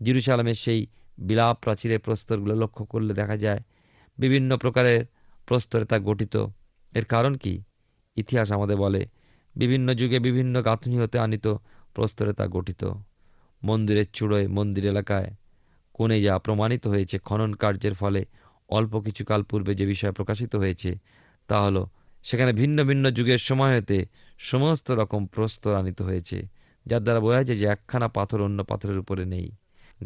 [0.00, 0.80] জিরুসালামের সেই
[1.18, 3.62] বিলাপ প্রাচীরের প্রস্তরগুলো লক্ষ্য করলে দেখা যায়
[4.18, 5.04] বিভিন্ন প্রকারের
[5.46, 6.46] প্রস্তরে তা গঠিত।
[6.92, 7.62] এর কারণ কি?
[8.16, 9.06] ইতিহাস আমাদের বলে,
[9.56, 11.46] বিভিন্ন যুগে বিভিন্ন গাঁথনি হতে আনিত
[11.94, 12.84] প্রস্তরে তা গঠিত।
[13.64, 15.34] মন্দিরের চূড়োয়, মন্দির এলাকায়,
[15.92, 18.24] কোণে যা প্রমাণিত হয়েছে খনন কার্যের ফলে
[18.68, 20.98] অল্প কিছুকাল পূর্বে যে বিষয় প্রকাশিত হয়েছে,
[21.48, 21.86] তা হলো,
[22.22, 24.06] সেখানে ভিন্ন ভিন্ন যুগের সময় হতে
[24.38, 26.48] সমস্ত রকম প্রস্তর আনিত হয়েছে,
[26.86, 29.50] যার দ্বারা বোঝা যায় যে একখানা পাথর অন্য পাথরের উপরে নেই।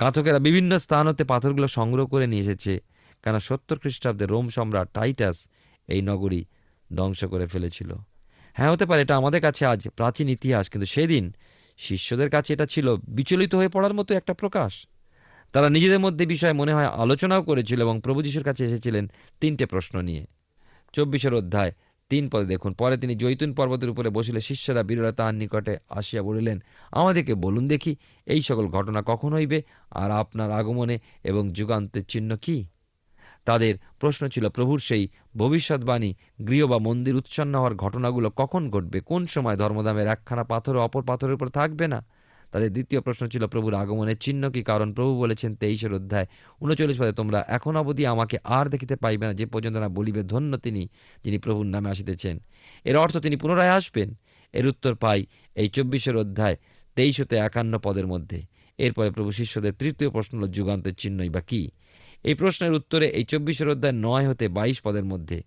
[0.00, 2.80] গাঁথকেরা বিভিন্ন স্থান হতে পাথরগুলো সংগ্রহ করে নিয়ে এসেছে
[3.26, 5.36] কেন সত্তর খ্রিস্টাব্দে রোম সম্রাট টাইটাস
[5.88, 6.40] এই নগরী
[6.90, 7.90] ধ্বংস করে ফেলেছিল।
[8.56, 11.24] হ্যাঁ হতে পারে, এটা আমাদের কাছে আজ প্রাচীন ইতিহাস, কিন্তু সেদিন
[11.78, 12.86] শিষ্যদের কাছে এটা ছিল
[13.16, 14.72] বিচলিত হয়ে পড়ার মতো একটা প্রকাশ।
[15.54, 19.04] তারা নিজেদের মধ্যে বিষয়ে মনে হয় আলোচনাও করেছিল এবং প্রভু যিশুর কাছে এসেছিলেন
[19.40, 20.22] তিনটে প্রশ্ন নিয়ে।
[20.94, 21.72] চব্বিশের অধ্যায়,
[22.10, 26.56] তিন পদে দেখুন, পরে তিনি জৈতুন পর্বতের উপরে বসিলে শিষ্যরা বীররা তাহার নিকটে আসিয়া বলিলেন,
[26.92, 27.92] আমাদেরকে বলুন দেখি,
[28.26, 29.58] এই সকল ঘটনা কখন হইবে,
[30.00, 30.96] আর আপনার আগমনে
[31.30, 32.58] এবং যুগান্তের চিহ্ন কি
[33.46, 36.14] তাদের প্রশ্ন ছিল, প্রভুর সেই ভবিষ্যৎবাণী
[36.48, 39.00] গৃহ বা মন্দির উৎসন্ন হওয়ার ঘটনাগুলো কখন ঘটবে?
[39.00, 42.04] কোন সময় ধর্মদামের একখানা পাথর অপর পাথরের উপর থাকবে না?
[42.52, 44.62] তাদের দ্বিতীয় প্রশ্ন ছিল, প্রভুর আগমনের চিহ্ন কি?
[44.62, 46.26] কারণ প্রভু বলেছেন তেইশের অধ্যায়
[46.60, 50.56] উনচল্লিশ পদে, তোমরা এখন অবধি আমাকে আর দেখিতে পাইবে না, যে পর্যন্ত না বলিবে ধন্য
[50.56, 50.88] তিনি,
[51.24, 52.38] যিনি প্রভুর নামে আসিতেছেন।
[52.84, 54.14] এর অর্থ, তিনি পুনরায় আসবেন?
[54.52, 56.56] এর উত্তর পাই এই চব্বিশের অধ্যায়
[56.96, 58.42] তেইশ হতে একান্ন পদের মধ্যে।
[58.78, 61.70] এরপরে প্রভু শিষ্যদের তৃতীয় প্রশ্ন হল, যুগান্তের চিহ্নই বা কী?
[62.28, 65.38] এই প্রশ্নের উত্তরে এই চব্বিশের অধ্যায় নয় হতে বাইশ পদের মধ্যে।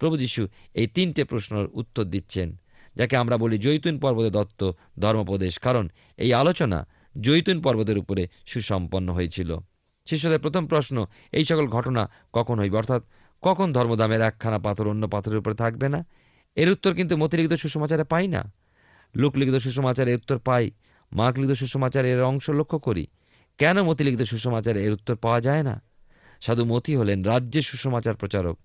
[0.00, 0.42] প্রভু যিশু
[0.74, 2.48] এই তিনটে প্রশ্নের উত্তর দিচ্ছেন,
[2.96, 4.60] যাকে আমরা বলি জৈতুন পর্বতে দত্ত
[4.98, 5.84] ধর্মপ্রদেশ কারণ
[6.18, 6.78] এই আলোচনা
[7.20, 9.50] জৈতুন পর্বতের উপরে সুসম্পন্ন হয়েছিল।
[10.06, 10.96] শিষ্যদের প্রথম প্রশ্ন,
[11.32, 12.76] এই সকল ঘটনা কখন হইবে?
[12.76, 13.02] অর্থাৎ
[13.42, 16.00] কখন ধর্মদামের একখানা পাথর অন্য পাথরের উপরে থাকবে না?
[16.56, 18.42] এর উত্তর কিন্তু মতিলিখিত সুসমাচারে পাই না।
[19.16, 20.64] লোকলিখিত সুসমাচারে উত্তর পাই
[21.12, 23.04] মার্ক লিখিত সুসমাচারে এর অংশ লক্ষ্য করি।
[23.58, 25.74] কেন মতিলিখিত সুসমাচারে এর উত্তর পাওয়া যায় না?
[26.40, 28.58] সাধু মতি হলেন রাজ্যের সুসমাচার প্রচারক।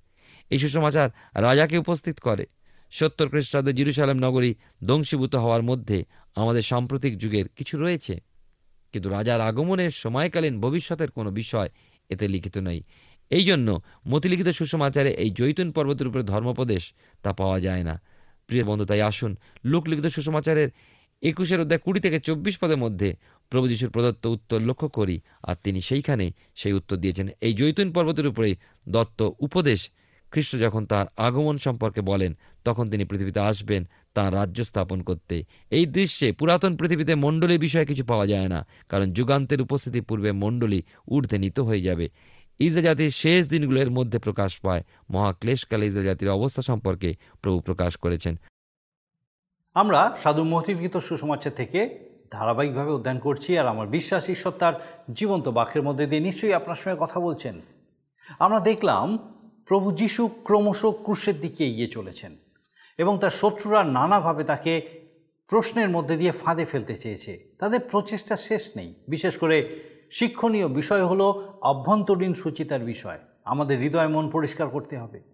[0.49, 2.45] এই সুসমাচার রাজাকে উপস্থিত করে।
[2.91, 4.55] সত্তর খ্রিস্টাব্দে জিরুসালেম নগরী
[4.87, 6.05] ধ্বংসীভূত হওয়ার মধ্যে
[6.35, 8.19] আমাদের সাম্প্রতিক যুগের কিছু রয়েছে।
[8.91, 11.69] কিন্তু রাজার আগমনের সময়কালীন ভবিষ্যতের কোনো বিষয়
[12.09, 12.83] এতে লিখিত নেই।
[13.29, 18.01] এই জন্য মতিলিখিত সুসমাচারে এই জৈতুন পর্বতের উপরে ধর্মোপদেশ তা পাওয়া যায় না।
[18.47, 20.69] প্রিয় বন্ধু, তাই আসুন লোকলিখিত সুসমাচারের
[21.23, 23.09] একুশের অধ্যায় কুড়ি থেকে চব্বিশ পদের মধ্যে
[23.51, 28.27] প্রভু যিশুর প্রদত্ত উত্তর লক্ষ্য করি, আর তিনি সেইখানে সেই উত্তর দিয়েছেন। এই জৈতুন পর্বতের
[28.27, 28.49] উপরে
[28.87, 29.79] দত্ত উপদেশ,
[30.31, 32.31] খ্রিস্ট যখন তার আগমন সম্পর্কে বলেন,
[32.65, 33.81] তখন তিনি পৃথিবীতে আসবেন,
[34.13, 35.35] তাঁর রাজ্য স্থাপন করতে।
[35.71, 38.59] এই দৃশ্যে পুরাতন পৃথিবীতে মণ্ডলীর বিষয়ে কিছু পাওয়া যায় না,
[38.89, 42.05] কারণ যুগান্তের উপস্থিতি পূর্বে মণ্ডলী ঊর্ধ্বে নিত হয়ে যাবে।
[42.59, 47.09] ইসরায়েল জাতির শেষ দিনগুলোর মধ্যে প্রকাশ পায় মহাক্লেশকালে ইসরায়েল জাতির অবস্থা সম্পর্কে
[47.41, 48.35] প্রভু প্রকাশ করেছেন।
[49.73, 51.99] আমরা সাধু মতির্গীত সুসমাচার থেকে
[52.31, 54.73] ধারাবাহিকভাবে অধ্যয়ন করছি আর আমার বিশ্বাস ঈশ্বর তার
[55.13, 57.61] জীবন্ত বাক্যের মধ্যে দিয়ে নিশ্চয়ই আপনার সঙ্গে কথা বলছেন।
[58.39, 59.17] আমরা দেখলাম
[59.67, 62.37] প্রভু যিশু ক্রমশ ক্রুশের দিকে এগিয়ে চলেছেন
[62.97, 65.03] এবং তার শত্রুরা নানাভাবে তাকে
[65.47, 69.79] প্রশ্নের মধ্যে দিয়ে ফাঁদে ফেলতে চেয়েছে। তাদের প্রচেষ্টা শেষ নেই। বিশেষ করে
[70.11, 75.32] শিক্ষণীয় বিষয় হলো অভ্যন্তরীণ সুচিতার বিষয়। আমাদের হৃদয় মন পরিষ্কার করতে হবে।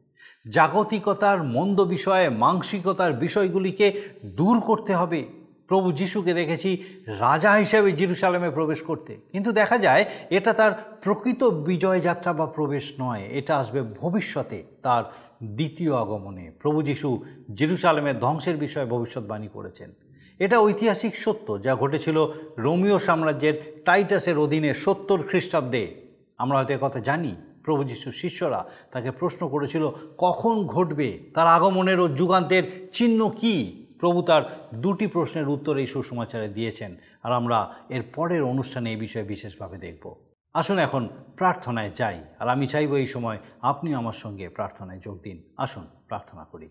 [0.50, 5.28] জাগতিকতার মন্দ বিষয়ে মাংসিকতার বিষয়গুলিকে দূর করতে হবে।
[5.68, 12.02] প্রভু যিশুকে দেখেছি রাজা হিসেবে জিরুসালামে প্রবেশ করতে। কিন্তু দেখা যায়, এটা তার প্রকৃত বিজয়
[12.02, 15.04] যাত্রা বা প্রবেশ নয়, এটা আসবে ভবিষ্যতে, তার
[15.44, 17.24] দ্বিতীয় আগমনে। প্রভু যিশু
[17.56, 19.94] জিরুসালামের ধ্বংসের বিষয়ে ভবিষ্যৎবাণী করেছেন।
[20.40, 22.28] এটা ঐতিহাসিক সত্য, যা ঘটেছিল
[22.58, 25.96] রোমিও সাম্রাজ্যের টাইটাসের অধীনে সত্তর খ্রিস্টাব্দে।
[26.38, 27.36] আমরা হয়তো কথা জানি
[27.70, 31.20] প্রভু যিশুর শিষ্যরা তাকে প্রশ্ন করেছিল, কখন ঘটবে?
[31.34, 33.86] তার আগমনের ও যুগান্তের চিহ্ন কি?
[34.00, 39.24] প্রভু তার দুটি প্রশ্নের উত্তর এই সুসমাচারে দিয়েছেন। আর আমরা এর পরের অনুষ্ঠানে এই বিষয়ে
[39.24, 40.16] বিশেষভাবে দেখব।
[40.54, 45.44] আসুন এখন প্রার্থনায় যাই। আর আমি চাইব এই সময় আপনিও আমার সঙ্গে প্রার্থনায় যোগ দিন।
[45.58, 46.70] আসুন, প্রার্থনা করি।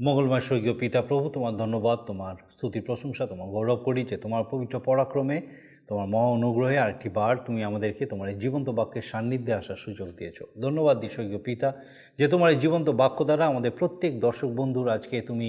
[0.00, 4.80] মঙ্গলময় স্বর্গীয় পিতা প্রভু, তোমার ধন্যবাদ, তোমার স্তুতি প্রশংসা, তোমার গৌরব করি যে তোমার পবিত্র
[4.80, 5.42] পরাক্রমে
[5.88, 10.38] তোমার মহা অনুগ্রহে আরেকটি বার তুমি আমাদেরকে তোমার এই জীবন্ত বাক্যের সান্নিধ্যে আসার সুযোগ দিয়েছ।
[10.64, 11.68] ধন্যবাদ স্বর্গীয় পিতা,
[12.18, 15.48] যে তোমার এই জীবন্ত বাক্য দ্বারা আমাদের প্রত্যেক দর্শক বন্ধুর আজকে তুমি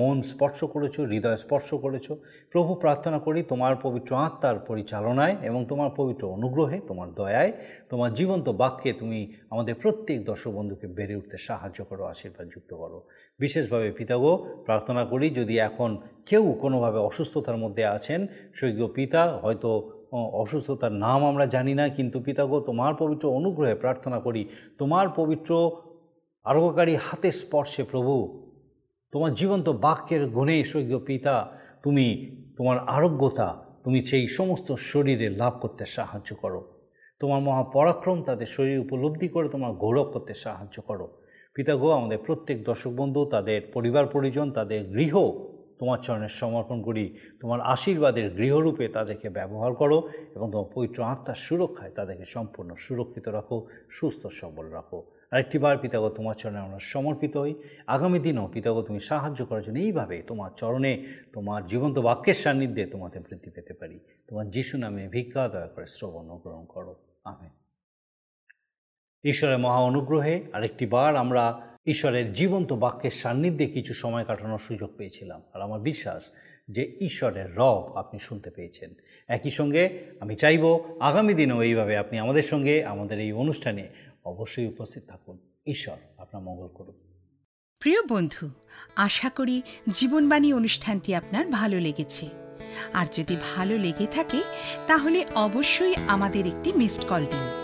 [0.00, 2.06] মন স্পর্শ করেছ, হৃদয় স্পর্শ করেছ।
[2.52, 7.52] প্রভু প্রার্থনা করি তোমার পবিত্র আত্মার পরিচালনায় এবং তোমার পবিত্র অনুগ্রহে, তোমার দয়ায়,
[7.90, 12.98] তোমার জীবন্ত বাক্যে তুমি আমাদের প্রত্যেক দর্শক বন্ধুকে বেড়ে উঠতে সাহায্য করো আশীর্বাদ যুক্ত করো।
[13.40, 14.32] বিশেষভাবে পিতাগো
[14.66, 15.90] প্রার্থনা করি যদি এখন
[16.26, 19.70] কেউ কোনোভাবে অসুস্থতার মধ্যে আছেন স্বর্গীয় পিতা, হয়তো
[20.42, 25.50] অসুস্থতার নাম আমরা জানি না, কিন্তু পিতাগো, তোমার পবিত্র অনুগ্রহে প্রার্থনা করি, তোমার পবিত্র
[26.44, 28.14] আরোগ্যকারী হাতে স্পর্শে প্রভু,
[29.12, 31.34] তোমার জীবন্ত বাক্যের গুণে স্বর্গীয় পিতা,
[31.82, 32.06] তুমি
[32.56, 33.48] তোমার আরোগ্যতা,
[33.84, 36.60] তুমি সেই সমস্ত শরীরে লাভ করতে সাহায্য করো।
[37.20, 41.06] তোমার মহাপরাক্রম তাদের শরীর উপলব্ধি করে তোমার গৌরব করতে সাহায্য করো।
[41.54, 45.14] পিতা গো আমাদের প্রত্যেক দর্শক বন্ধু, তাদের পরিবার পরিজন, তাদের গৃহ
[45.78, 49.98] তোমার চরণে সমর্পণ করি, তোমার আশীর্বাদের গৃহরূপে তাদেরকে ব্যবহার করো
[50.34, 56.34] এবং তোমার পবিত্র আত্মার সুরক্ষায় তাদেরকে সম্পূর্ণ সুরক্ষিত রাখো, সুস্থ সবল রাখো। আরেকটিবার পিতাগো, তোমার
[56.34, 57.54] চরণে আমরা সমর্পিত হই।
[57.86, 63.20] আগামী দিনেও পিতাগো, তুমি সাহায্য করার জন্য এইভাবে তোমার চরণে, তোমার জীবন্ত বাক্যের সান্নিধ্যে তোমাদের
[63.20, 67.48] বৃদ্ধি পেতে পারি। তোমার যিশু নামে ভিক্ষা, দয়া করে শ্রবণ গ্রহণ করো। আমি
[69.24, 75.42] ঈশ্বরের মহা অনুগ্রহে আরেকটি বার আমরা ঈশ্বরের জীবন্ত বাক্যের সান্নিধ্যে কিছু সময় কাটানোর সুযোগ পেয়েছিলাম।
[75.54, 76.22] আর আমার বিশ্বাস
[76.70, 78.94] যে ঈশ্বরের রব আপনি শুনতে পেয়েছেন।
[79.28, 83.88] একই সঙ্গে আমি চাইব আগামী দিনেও এইভাবে আপনি আমাদের সঙ্গে আমাদের এই অনুষ্ঠানে
[84.24, 86.94] অবশ্যই উপস্থিত থাকুন। ঈশ্বর আপনার মঙ্গল করুন
[87.78, 88.50] প্রিয় বন্ধু,
[88.96, 92.28] আশা করি জীবনবাণী অনুষ্ঠানটি আপনার ভালো লেগেছে।
[92.92, 94.42] আর যদি ভালো লেগে থাকে,
[94.86, 97.63] তাহলে অবশ্যই আমাদের একটি মিসড কল দিন।